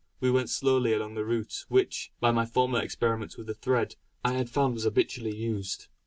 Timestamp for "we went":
0.19-0.49